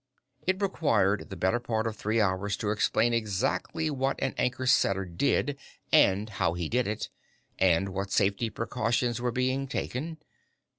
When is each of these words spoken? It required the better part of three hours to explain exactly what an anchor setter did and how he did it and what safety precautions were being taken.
It 0.47 0.59
required 0.63 1.29
the 1.29 1.35
better 1.35 1.59
part 1.59 1.85
of 1.85 1.95
three 1.95 2.19
hours 2.19 2.57
to 2.57 2.71
explain 2.71 3.13
exactly 3.13 3.91
what 3.91 4.19
an 4.19 4.33
anchor 4.35 4.65
setter 4.65 5.05
did 5.05 5.59
and 5.91 6.27
how 6.27 6.53
he 6.55 6.67
did 6.69 6.87
it 6.87 7.09
and 7.59 7.89
what 7.89 8.09
safety 8.11 8.49
precautions 8.49 9.21
were 9.21 9.31
being 9.31 9.67
taken. 9.67 10.17